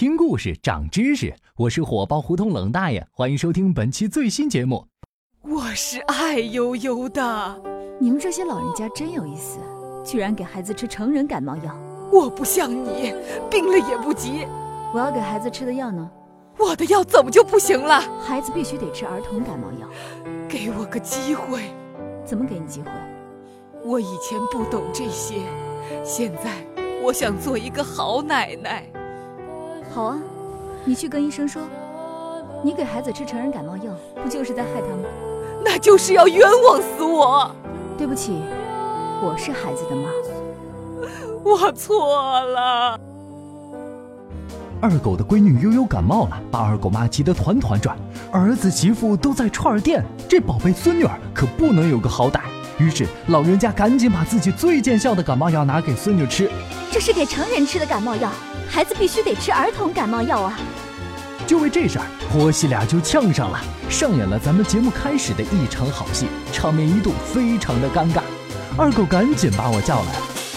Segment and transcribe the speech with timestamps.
[0.00, 4.86] 听故事长知识，我是火爆胡同冷大爷，欢迎收听本期最新节目。
[5.42, 7.62] 我是爱悠悠的，
[8.00, 9.58] 你们这些老人家真有意思，
[10.02, 11.78] 居然给孩子吃成人感冒药。
[12.10, 13.14] 我不像你，
[13.50, 14.46] 病了也不急。
[14.94, 16.10] 我要给孩子吃的药呢？
[16.56, 18.00] 我的药怎么就不行了？
[18.22, 19.86] 孩子必须得吃儿童感冒药。
[20.48, 21.60] 给我个机会。
[22.24, 22.90] 怎么给你机会？
[23.84, 25.42] 我以前不懂这些，
[26.02, 26.56] 现在
[27.02, 28.90] 我想做一个好奶奶。
[29.92, 30.18] 好啊，
[30.84, 31.62] 你去跟医生说，
[32.62, 35.02] 你给孩子吃成人感冒药，不就是在害他吗？
[35.64, 37.50] 那就是要冤枉死我。
[37.98, 38.40] 对不起，
[39.20, 40.08] 我是孩子的妈。
[41.42, 42.98] 我错了。
[44.80, 47.96] 二狗的闺女悠悠感冒了，把二狗妈急得团团转。
[48.30, 52.40] 儿子媳妇都在串儿店，这宝贝孙女儿可不能有个好歹。
[52.80, 56.50] 于是老人家赶紧把自己最见效的感冒药拿给孙女吃。
[56.90, 58.32] 这是给成人吃的感冒药，
[58.68, 60.58] 孩子必须得吃儿童感冒药啊！
[61.46, 68.22] 就为这事儿，婆媳俩就呛上了，上演了咱们节目开始的一场好戏，场面一度非常的尴尬。
[68.78, 70.14] 二狗赶紧把我叫来，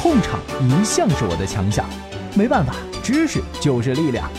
[0.00, 1.84] 控场一向是我的强项，
[2.34, 4.30] 没办法，知识就是力量。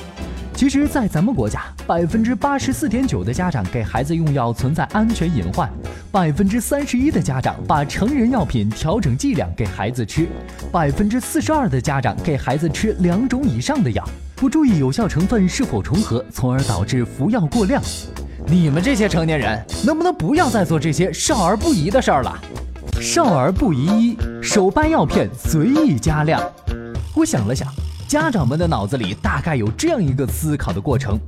[0.55, 5.69] 其实，在咱们国家，百分之八十四点九的家长给孩子用药存在安全隐患，
[6.13, 10.29] 百分之三十一的家长把成人药品调整剂量给孩子吃，
[10.71, 17.83] 百分之四十二的家长给孩子吃两种以上的药，不注意有效成分是否重合，从而导致服药过量。
[18.47, 22.33] 你们这些成年人，能不能不要再做这些少儿不宜的事儿了？
[23.01, 26.41] 少儿不宜一，手掰药片随意加量。
[27.13, 27.67] 我想了想。
[28.07, 31.19] 家长们的脑子里大概有这样一个思考的过程：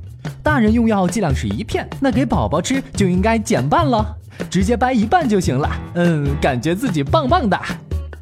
[0.42, 4.16] 大人用药剂量是一片，那给宝宝吃就应该减半了，
[4.48, 5.68] 直接掰一半就行了。
[5.94, 7.58] 嗯，感觉自己棒棒的，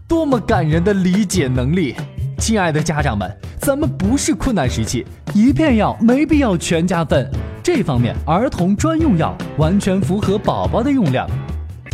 [0.08, 1.94] 多么感人的理解能力！
[2.38, 7.30] 亲爱的家长们，咱们不是困难时期，一片药没必要全家分。
[7.62, 11.28] 这方面，儿童专用药完全符合宝宝的用量。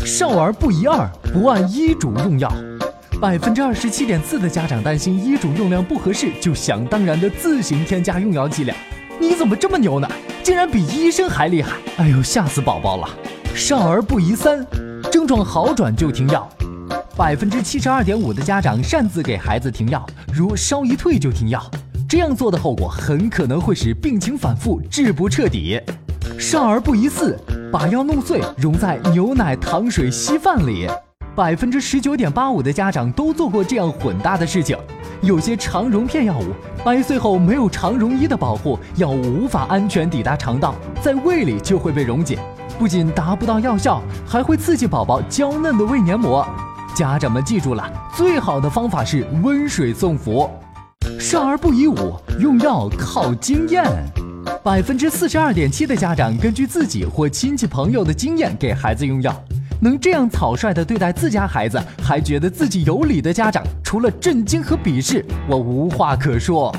[0.05, 2.53] 少儿不宜二，不按医嘱用药。
[3.23, 8.77] 百分之二十七点四的家长担心医嘱用量不合适，就想当然的自行添加用药剂量。
[9.21, 10.09] 你怎么这么牛呢？
[10.43, 11.77] 竟然比医生还厉害！
[11.99, 13.09] 哎呦，吓死宝宝了！
[13.55, 14.67] 少儿不宜三，
[15.13, 16.51] 症状好转就停药。
[17.17, 20.05] 百分之七十二点五的家长擅自给孩子停药，
[20.35, 21.65] 如烧一退就停药，
[22.09, 25.81] 这样做的后果很可能会使病情反复，治不彻底。
[26.41, 27.39] 少儿不宜四，
[27.71, 30.89] 把药弄碎溶在牛奶、糖水、稀饭里。
[31.35, 34.77] 百分之十九点八五的家长都做过这样混搭的事情。
[35.23, 36.53] 有些肠溶片药物
[36.85, 42.39] 掰碎后没有肠溶衣的保护，药物无法安全抵达肠道，在胃里就会被溶解，
[42.79, 46.47] 不仅达不到药效，还会刺激宝宝娇嫩的胃黏膜。
[46.95, 50.51] 家长们记住了，最好的方法是温水送服。
[51.19, 53.83] 少儿不宜五，用药靠经验。
[54.63, 59.33] 百分之四十二点七的家长根据自己或亲戚朋友的经验给孩子用药。
[59.83, 66.73] 能这样草率地对待自家孩子，还觉得自己有理的家长，除了震惊和鄙视，我无话可说。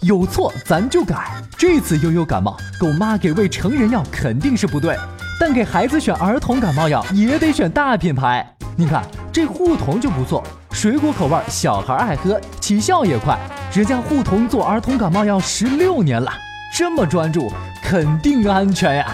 [0.00, 1.30] 有错咱就改。
[1.56, 4.96] 这次悠悠感冒，狗妈给喂成人药肯定是不对，
[5.38, 8.44] 但给孩子选儿童感冒药也得选大品牌。
[8.74, 10.42] 你看这护童就不错，
[10.72, 13.38] 水果口味，小孩爱喝，起效也快。
[13.72, 16.32] 人家护童做儿童感冒药十六年了，
[16.76, 17.52] 这么专注，
[17.84, 19.06] 肯定安全呀。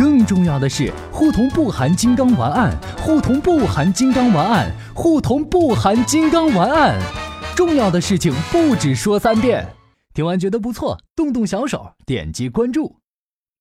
[0.00, 6.98] 更重要的是，护童不含金刚丸案，护童不含金刚丸案，护童不含金刚丸案。
[7.54, 9.68] 重要的事情不止说三遍。
[10.14, 12.99] 听完觉得不错，动动小手，点击关注。